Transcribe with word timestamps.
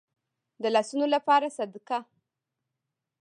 د 0.61 0.63
لاسونو 0.75 1.05
لپاره 1.15 1.47
صدقه. 1.57 1.99